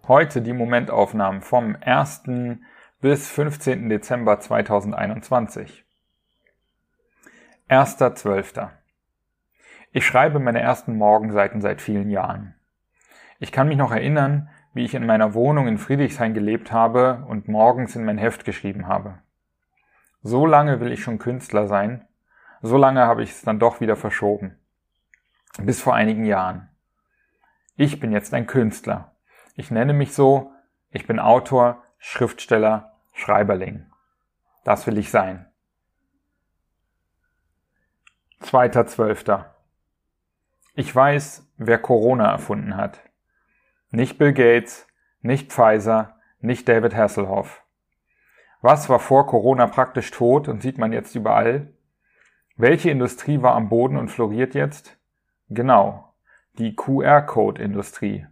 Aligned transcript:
Heute 0.07 0.43
die 0.43 0.53
Momentaufnahmen 0.53 1.41
vom 1.41 1.75
1. 1.81 2.25
bis 3.01 3.31
15. 3.31 3.89
Dezember 3.89 4.41
2021. 4.41 5.84
1.12. 7.71 8.69
Ich 9.91 10.05
schreibe 10.05 10.39
meine 10.39 10.61
ersten 10.61 10.99
Morgenseiten 10.99 11.63
seit 11.63 11.81
vielen 11.81 12.11
Jahren. 12.11 12.55
Ich 13.39 13.53
kann 13.53 13.69
mich 13.69 13.79
noch 13.79 13.91
erinnern, 13.91 14.51
wie 14.75 14.85
ich 14.85 14.95
in 14.95 15.07
meiner 15.07 15.33
Wohnung 15.33 15.67
in 15.67 15.79
Friedrichshain 15.79 16.35
gelebt 16.35 16.73
habe 16.73 17.25
und 17.27 17.49
morgens 17.49 17.97
in 17.97 18.05
mein 18.05 18.19
Heft 18.19 18.45
geschrieben 18.45 18.87
habe. 18.87 19.19
So 20.23 20.45
lange 20.45 20.81
will 20.81 20.93
ich 20.93 21.03
schon 21.03 21.19
Künstler 21.19 21.67
sein, 21.67 22.07
so 22.61 22.77
lange 22.77 23.07
habe 23.07 23.23
ich 23.23 23.31
es 23.31 23.41
dann 23.41 23.59
doch 23.59 23.81
wieder 23.81 23.97
verschoben. 23.97 24.59
Bis 25.59 25.81
vor 25.81 25.95
einigen 25.95 26.27
Jahren. 26.27 26.69
Ich 27.77 27.99
bin 27.99 28.13
jetzt 28.13 28.35
ein 28.35 28.47
Künstler. 28.47 29.13
Ich 29.55 29.71
nenne 29.71 29.95
mich 29.95 30.13
so, 30.13 30.53
ich 30.91 31.07
bin 31.07 31.19
Autor, 31.19 31.83
Schriftsteller, 31.97 32.93
Schreiberling. 33.15 33.87
Das 34.65 34.87
will 34.87 34.99
ich 34.99 35.11
sein. 35.11 35.47
2.12. 38.43 39.45
Ich 40.75 40.95
weiß, 40.95 41.51
wer 41.57 41.79
Corona 41.79 42.31
erfunden 42.33 42.77
hat. 42.77 43.01
Nicht 43.91 44.19
Bill 44.19 44.33
Gates, 44.33 44.87
nicht 45.23 45.53
Pfizer, 45.53 46.17
nicht 46.41 46.69
David 46.69 46.95
Hasselhoff. 46.95 47.63
Was 48.61 48.89
war 48.89 48.99
vor 48.99 49.27
Corona 49.27 49.67
praktisch 49.67 50.11
tot 50.11 50.49
und 50.49 50.63
sieht 50.63 50.79
man 50.79 50.93
jetzt 50.93 51.15
überall? 51.15 51.73
Welche 52.57 52.91
Industrie 52.91 53.43
war 53.43 53.55
am 53.55 53.69
Boden 53.69 53.97
und 53.97 54.09
floriert 54.09 54.55
jetzt? 54.55 54.99
Genau, 55.49 56.13
die 56.59 56.75
QR-Code-Industrie. 56.75 58.27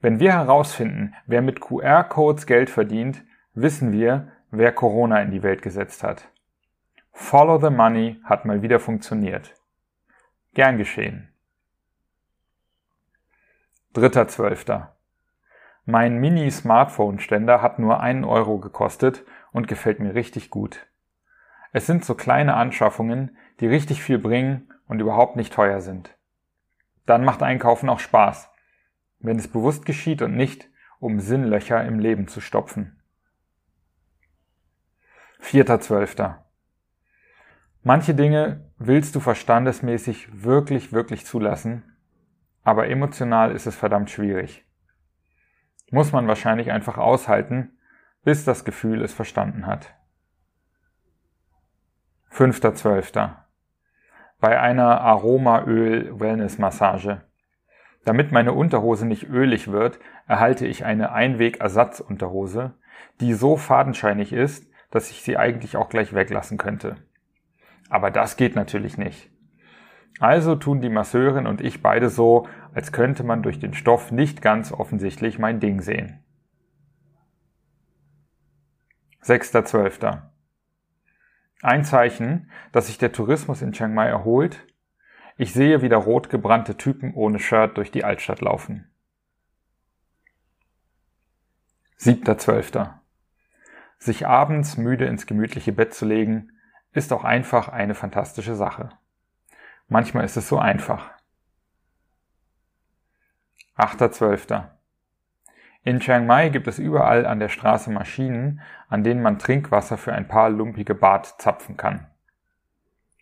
Wenn 0.00 0.20
wir 0.20 0.32
herausfinden, 0.32 1.14
wer 1.26 1.42
mit 1.42 1.60
QR-Codes 1.60 2.46
Geld 2.46 2.70
verdient, 2.70 3.24
wissen 3.54 3.92
wir, 3.92 4.32
wer 4.50 4.72
Corona 4.72 5.20
in 5.22 5.30
die 5.30 5.42
Welt 5.42 5.62
gesetzt 5.62 6.02
hat. 6.02 6.28
Follow 7.18 7.58
the 7.58 7.70
Money 7.70 8.20
hat 8.24 8.44
mal 8.44 8.60
wieder 8.60 8.78
funktioniert. 8.78 9.54
Gern 10.52 10.76
geschehen. 10.76 11.32
3.12. 13.94 14.86
Mein 15.86 16.18
Mini-Smartphone-Ständer 16.18 17.62
hat 17.62 17.78
nur 17.78 18.00
einen 18.00 18.24
Euro 18.24 18.58
gekostet 18.58 19.24
und 19.50 19.66
gefällt 19.66 19.98
mir 19.98 20.14
richtig 20.14 20.50
gut. 20.50 20.86
Es 21.72 21.86
sind 21.86 22.04
so 22.04 22.14
kleine 22.14 22.54
Anschaffungen, 22.54 23.36
die 23.60 23.66
richtig 23.66 24.02
viel 24.02 24.18
bringen 24.18 24.72
und 24.86 25.00
überhaupt 25.00 25.36
nicht 25.36 25.54
teuer 25.54 25.80
sind. 25.80 26.16
Dann 27.06 27.24
macht 27.24 27.42
Einkaufen 27.42 27.88
auch 27.88 27.98
Spaß, 27.98 28.50
wenn 29.20 29.38
es 29.38 29.48
bewusst 29.48 29.86
geschieht 29.86 30.20
und 30.20 30.36
nicht, 30.36 30.68
um 31.00 31.18
Sinnlöcher 31.18 31.82
im 31.82 31.98
Leben 31.98 32.28
zu 32.28 32.42
stopfen. 32.42 33.02
4.12. 35.40 36.45
Manche 37.88 38.16
Dinge 38.16 38.68
willst 38.78 39.14
du 39.14 39.20
verstandesmäßig 39.20 40.42
wirklich, 40.42 40.92
wirklich 40.92 41.24
zulassen, 41.24 41.84
aber 42.64 42.88
emotional 42.88 43.52
ist 43.52 43.66
es 43.66 43.76
verdammt 43.76 44.10
schwierig. 44.10 44.66
Muss 45.92 46.10
man 46.10 46.26
wahrscheinlich 46.26 46.72
einfach 46.72 46.98
aushalten, 46.98 47.78
bis 48.24 48.44
das 48.44 48.64
Gefühl 48.64 49.02
es 49.02 49.14
verstanden 49.14 49.66
hat. 49.66 49.94
5.12. 52.32 53.36
Bei 54.40 54.58
einer 54.58 55.00
Aromaöl-Wellness-Massage. 55.02 57.22
Damit 58.04 58.32
meine 58.32 58.52
Unterhose 58.52 59.06
nicht 59.06 59.28
ölig 59.28 59.70
wird, 59.70 60.00
erhalte 60.26 60.66
ich 60.66 60.84
eine 60.84 61.12
Einweg-Ersatzunterhose, 61.12 62.74
die 63.20 63.32
so 63.32 63.56
fadenscheinig 63.56 64.32
ist, 64.32 64.68
dass 64.90 65.12
ich 65.12 65.22
sie 65.22 65.36
eigentlich 65.36 65.76
auch 65.76 65.88
gleich 65.88 66.14
weglassen 66.14 66.58
könnte. 66.58 66.96
Aber 67.88 68.10
das 68.10 68.36
geht 68.36 68.56
natürlich 68.56 68.98
nicht. 68.98 69.30
Also 70.18 70.56
tun 70.56 70.80
die 70.80 70.88
Masseurin 70.88 71.46
und 71.46 71.60
ich 71.60 71.82
beide 71.82 72.08
so, 72.08 72.48
als 72.74 72.92
könnte 72.92 73.22
man 73.22 73.42
durch 73.42 73.58
den 73.58 73.74
Stoff 73.74 74.10
nicht 74.10 74.40
ganz 74.40 74.72
offensichtlich 74.72 75.38
mein 75.38 75.60
Ding 75.60 75.80
sehen. 75.82 76.24
6.12. 79.22 80.22
Ein 81.62 81.84
Zeichen, 81.84 82.50
dass 82.72 82.86
sich 82.86 82.96
der 82.96 83.12
Tourismus 83.12 83.60
in 83.60 83.72
Chiang 83.72 83.92
Mai 83.92 84.06
erholt. 84.06 84.66
Ich 85.36 85.52
sehe 85.52 85.82
wieder 85.82 85.96
rot 85.96 86.30
gebrannte 86.30 86.76
Typen 86.76 87.12
ohne 87.14 87.38
Shirt 87.38 87.76
durch 87.76 87.90
die 87.90 88.04
Altstadt 88.04 88.40
laufen. 88.40 88.88
7.12. 91.98 92.92
Sich 93.98 94.26
abends 94.26 94.76
müde 94.76 95.06
ins 95.06 95.26
gemütliche 95.26 95.72
Bett 95.72 95.92
zu 95.92 96.06
legen, 96.06 96.52
ist 96.96 97.12
auch 97.12 97.24
einfach 97.24 97.68
eine 97.68 97.94
fantastische 97.94 98.54
Sache. 98.54 98.88
Manchmal 99.86 100.24
ist 100.24 100.38
es 100.38 100.48
so 100.48 100.58
einfach. 100.58 101.10
8.12. 103.76 104.64
In 105.84 106.00
Chiang 106.00 106.26
Mai 106.26 106.48
gibt 106.48 106.66
es 106.66 106.78
überall 106.78 107.26
an 107.26 107.38
der 107.38 107.50
Straße 107.50 107.90
Maschinen, 107.90 108.62
an 108.88 109.04
denen 109.04 109.20
man 109.20 109.38
Trinkwasser 109.38 109.98
für 109.98 110.14
ein 110.14 110.26
paar 110.26 110.48
lumpige 110.48 110.94
Bart 110.94 111.34
zapfen 111.38 111.76
kann. 111.76 112.06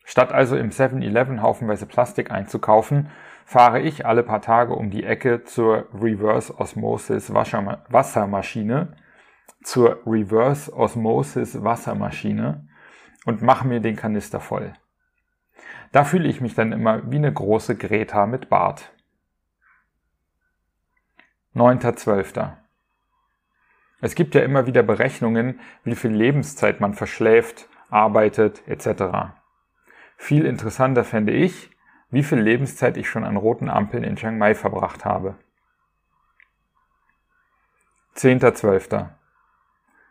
Statt 0.04 0.32
also 0.32 0.56
im 0.56 0.70
7-Eleven 0.70 1.42
haufenweise 1.42 1.86
Plastik 1.86 2.30
einzukaufen, 2.30 3.10
fahre 3.44 3.80
ich 3.80 4.06
alle 4.06 4.22
paar 4.22 4.40
Tage 4.40 4.74
um 4.74 4.90
die 4.90 5.04
Ecke 5.04 5.42
zur 5.42 5.88
Reverse 5.92 6.56
Osmosis 6.60 7.34
Wassermaschine, 7.34 8.96
zur 9.64 10.00
Reverse 10.06 10.72
Osmosis 10.72 11.64
Wassermaschine 11.64 12.68
und 13.24 13.42
mache 13.42 13.66
mir 13.66 13.80
den 13.80 13.96
Kanister 13.96 14.40
voll. 14.40 14.72
Da 15.92 16.04
fühle 16.04 16.28
ich 16.28 16.40
mich 16.40 16.54
dann 16.54 16.72
immer 16.72 17.10
wie 17.10 17.16
eine 17.16 17.32
große 17.32 17.76
Greta 17.76 18.26
mit 18.26 18.48
Bart. 18.48 18.92
9.12. 21.54 22.56
Es 24.00 24.14
gibt 24.14 24.34
ja 24.34 24.42
immer 24.42 24.66
wieder 24.66 24.82
Berechnungen, 24.82 25.60
wie 25.84 25.94
viel 25.94 26.10
Lebenszeit 26.10 26.80
man 26.80 26.94
verschläft, 26.94 27.68
arbeitet 27.90 28.66
etc. 28.66 29.34
Viel 30.16 30.44
interessanter 30.44 31.04
fände 31.04 31.32
ich, 31.32 31.70
wie 32.10 32.22
viel 32.22 32.38
Lebenszeit 32.38 32.96
ich 32.96 33.08
schon 33.08 33.24
an 33.24 33.36
roten 33.36 33.70
Ampeln 33.70 34.04
in 34.04 34.16
Chiang 34.16 34.36
Mai 34.36 34.54
verbracht 34.54 35.04
habe. 35.04 35.36
10.12. 38.16 39.08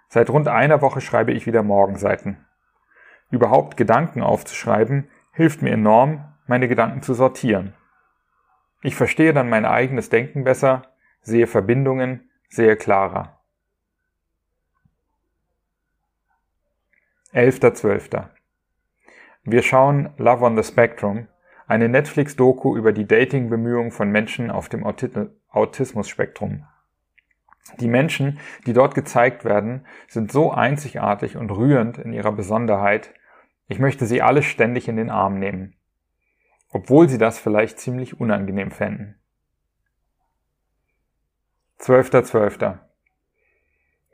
Seit 0.07 0.29
rund 0.29 0.47
einer 0.47 0.81
Woche 0.81 1.01
schreibe 1.01 1.31
ich 1.31 1.45
wieder 1.45 1.63
Morgenseiten. 1.63 2.45
Überhaupt 3.33 3.77
Gedanken 3.77 4.21
aufzuschreiben 4.21 5.09
hilft 5.31 5.63
mir 5.63 5.71
enorm, 5.71 6.23
meine 6.45 6.67
Gedanken 6.67 7.01
zu 7.01 7.15
sortieren. 7.15 7.73
Ich 8.83 8.95
verstehe 8.95 9.33
dann 9.33 9.49
mein 9.49 9.65
eigenes 9.65 10.09
Denken 10.09 10.43
besser, 10.43 10.83
sehe 11.23 11.47
Verbindungen, 11.47 12.29
sehe 12.47 12.75
klarer. 12.75 13.39
11.12. 17.33 18.25
Wir 19.45 19.63
schauen 19.63 20.13
Love 20.17 20.45
on 20.45 20.55
the 20.55 20.63
Spectrum, 20.63 21.27
eine 21.65 21.89
Netflix-Doku 21.89 22.77
über 22.77 22.93
die 22.93 23.07
Dating-Bemühungen 23.07 23.89
von 23.89 24.11
Menschen 24.11 24.51
auf 24.51 24.69
dem 24.69 24.85
Autismus-Spektrum. 25.49 26.67
Die 27.79 27.87
Menschen, 27.87 28.37
die 28.67 28.73
dort 28.73 28.93
gezeigt 28.93 29.43
werden, 29.43 29.87
sind 30.07 30.31
so 30.31 30.51
einzigartig 30.51 31.35
und 31.35 31.49
rührend 31.49 31.97
in 31.97 32.13
ihrer 32.13 32.31
Besonderheit, 32.31 33.11
ich 33.67 33.79
möchte 33.79 34.05
sie 34.05 34.21
alle 34.21 34.43
ständig 34.43 34.87
in 34.87 34.97
den 34.97 35.09
Arm 35.09 35.39
nehmen, 35.39 35.75
obwohl 36.69 37.09
sie 37.09 37.17
das 37.17 37.39
vielleicht 37.39 37.79
ziemlich 37.79 38.19
unangenehm 38.19 38.71
fänden. 38.71 39.19
12.12. 41.79 42.31
.12. 42.31 42.79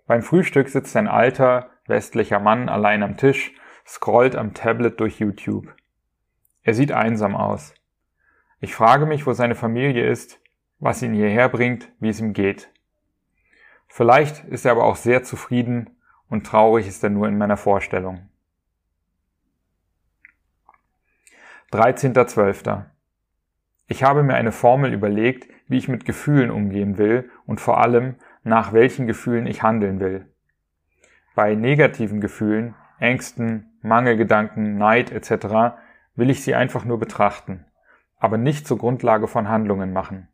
Beim 0.07 0.23
Frühstück 0.23 0.69
sitzt 0.69 0.95
ein 0.95 1.07
alter, 1.07 1.69
westlicher 1.85 2.39
Mann 2.39 2.67
allein 2.67 3.03
am 3.03 3.17
Tisch, 3.17 3.53
scrollt 3.85 4.35
am 4.35 4.53
Tablet 4.53 4.99
durch 4.99 5.19
YouTube. 5.19 5.73
Er 6.63 6.73
sieht 6.73 6.91
einsam 6.91 7.35
aus. 7.35 7.73
Ich 8.59 8.75
frage 8.75 9.05
mich, 9.05 9.25
wo 9.25 9.33
seine 9.33 9.55
Familie 9.55 10.07
ist, 10.09 10.41
was 10.79 11.01
ihn 11.01 11.13
hierher 11.13 11.49
bringt, 11.49 11.91
wie 11.99 12.09
es 12.09 12.19
ihm 12.19 12.33
geht. 12.33 12.71
Vielleicht 13.87 14.43
ist 14.45 14.65
er 14.65 14.71
aber 14.71 14.85
auch 14.85 14.95
sehr 14.95 15.23
zufrieden 15.23 15.97
und 16.29 16.45
traurig 16.45 16.87
ist 16.87 17.03
er 17.03 17.09
nur 17.09 17.27
in 17.27 17.37
meiner 17.37 17.57
Vorstellung. 17.57 18.28
13.12. 21.71 22.85
Ich 23.85 24.03
habe 24.03 24.23
mir 24.23 24.33
eine 24.33 24.51
Formel 24.51 24.91
überlegt, 24.91 25.47
wie 25.67 25.77
ich 25.77 25.87
mit 25.87 26.03
Gefühlen 26.03 26.49
umgehen 26.49 26.97
will 26.97 27.29
und 27.45 27.61
vor 27.61 27.79
allem, 27.79 28.15
nach 28.43 28.73
welchen 28.73 29.05
Gefühlen 29.05 29.45
ich 29.45 29.61
handeln 29.61 29.99
will. 29.99 30.25
Bei 31.35 31.53
negativen 31.53 32.21
Gefühlen, 32.21 32.73
Ängsten, 32.99 33.77
Mangelgedanken, 33.83 34.79
Neid 34.79 35.11
etc. 35.11 35.77
will 36.15 36.31
ich 36.31 36.43
sie 36.43 36.55
einfach 36.55 36.85
nur 36.85 36.97
betrachten, 36.97 37.65
aber 38.17 38.39
nicht 38.39 38.65
zur 38.65 38.79
Grundlage 38.79 39.27
von 39.27 39.47
Handlungen 39.47 39.93
machen. 39.93 40.27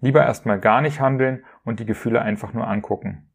Lieber 0.00 0.24
erstmal 0.24 0.58
gar 0.58 0.80
nicht 0.80 0.98
handeln 0.98 1.44
und 1.62 1.78
die 1.78 1.86
Gefühle 1.86 2.22
einfach 2.22 2.54
nur 2.54 2.66
angucken. 2.66 3.30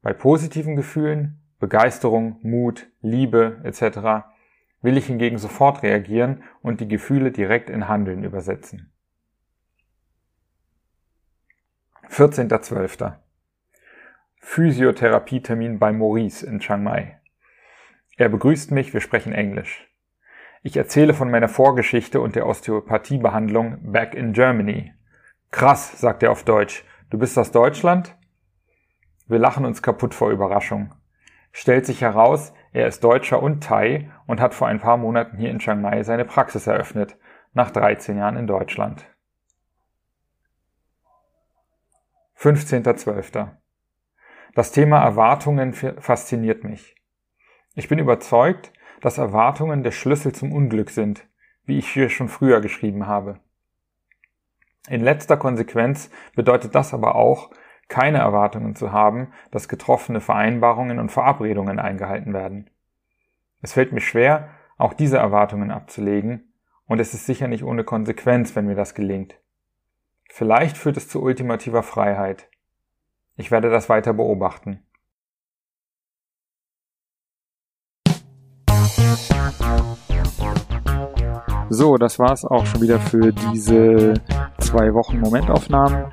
Bei 0.00 0.14
positiven 0.14 0.76
Gefühlen, 0.76 1.42
Begeisterung, 1.58 2.38
Mut, 2.40 2.86
Liebe 3.02 3.60
etc. 3.64 4.24
will 4.82 4.96
ich 4.96 5.06
hingegen 5.06 5.38
sofort 5.38 5.82
reagieren 5.82 6.42
und 6.62 6.80
die 6.80 6.88
Gefühle 6.88 7.32
direkt 7.32 7.70
in 7.70 7.88
Handeln 7.88 8.24
übersetzen. 8.24 8.92
14.12. 12.08 13.16
Physiotherapietermin 14.40 15.78
bei 15.78 15.92
Maurice 15.92 16.44
in 16.44 16.58
Chiang 16.60 16.82
Mai. 16.82 17.20
Er 18.16 18.28
begrüßt 18.28 18.72
mich, 18.72 18.92
wir 18.92 19.00
sprechen 19.00 19.32
Englisch. 19.32 19.86
Ich 20.62 20.76
erzähle 20.76 21.14
von 21.14 21.30
meiner 21.30 21.48
Vorgeschichte 21.48 22.20
und 22.20 22.36
der 22.36 22.46
Osteopathiebehandlung 22.46 23.92
back 23.92 24.14
in 24.14 24.32
Germany. 24.32 24.92
Krass, 25.50 26.00
sagt 26.00 26.22
er 26.22 26.32
auf 26.32 26.44
Deutsch. 26.44 26.84
Du 27.10 27.18
bist 27.18 27.38
aus 27.38 27.50
Deutschland? 27.50 28.16
Wir 29.26 29.38
lachen 29.38 29.64
uns 29.64 29.80
kaputt 29.80 30.12
vor 30.12 30.30
Überraschung. 30.30 30.94
Stellt 31.52 31.86
sich 31.86 32.02
heraus, 32.02 32.52
er 32.72 32.86
ist 32.86 33.02
Deutscher 33.02 33.42
und 33.42 33.62
Thai 33.62 34.10
und 34.30 34.40
hat 34.40 34.54
vor 34.54 34.68
ein 34.68 34.78
paar 34.78 34.96
Monaten 34.96 35.36
hier 35.36 35.50
in 35.50 35.58
Chiang 35.58 35.80
Mai 35.80 36.04
seine 36.04 36.24
Praxis 36.24 36.68
eröffnet, 36.68 37.18
nach 37.52 37.72
13 37.72 38.16
Jahren 38.16 38.36
in 38.36 38.46
Deutschland. 38.46 39.04
15.12. 42.38 43.48
Das 44.54 44.70
Thema 44.70 45.02
Erwartungen 45.02 45.72
fasziniert 45.72 46.62
mich. 46.62 46.94
Ich 47.74 47.88
bin 47.88 47.98
überzeugt, 47.98 48.72
dass 49.00 49.18
Erwartungen 49.18 49.82
der 49.82 49.90
Schlüssel 49.90 50.32
zum 50.32 50.52
Unglück 50.52 50.90
sind, 50.90 51.28
wie 51.64 51.78
ich 51.78 51.88
hier 51.88 52.08
schon 52.08 52.28
früher 52.28 52.60
geschrieben 52.60 53.08
habe. 53.08 53.40
In 54.88 55.00
letzter 55.00 55.36
Konsequenz 55.36 56.08
bedeutet 56.36 56.76
das 56.76 56.94
aber 56.94 57.16
auch, 57.16 57.50
keine 57.88 58.18
Erwartungen 58.18 58.76
zu 58.76 58.92
haben, 58.92 59.32
dass 59.50 59.68
getroffene 59.68 60.20
Vereinbarungen 60.20 61.00
und 61.00 61.10
Verabredungen 61.10 61.80
eingehalten 61.80 62.32
werden. 62.32 62.70
Es 63.62 63.74
fällt 63.74 63.92
mir 63.92 64.00
schwer, 64.00 64.50
auch 64.78 64.94
diese 64.94 65.18
Erwartungen 65.18 65.70
abzulegen, 65.70 66.54
und 66.86 66.98
es 66.98 67.14
ist 67.14 67.26
sicher 67.26 67.46
nicht 67.46 67.62
ohne 67.62 67.84
Konsequenz, 67.84 68.56
wenn 68.56 68.66
mir 68.66 68.74
das 68.74 68.94
gelingt. 68.94 69.38
Vielleicht 70.28 70.76
führt 70.76 70.96
es 70.96 71.08
zu 71.08 71.22
ultimativer 71.22 71.82
Freiheit. 71.82 72.48
Ich 73.36 73.50
werde 73.50 73.70
das 73.70 73.88
weiter 73.88 74.12
beobachten. 74.12 74.84
So, 81.68 81.96
das 81.96 82.18
war's 82.18 82.44
auch 82.44 82.66
schon 82.66 82.80
wieder 82.80 82.98
für 82.98 83.32
diese 83.32 84.14
zwei 84.58 84.92
Wochen 84.92 85.20
Momentaufnahmen. 85.20 86.12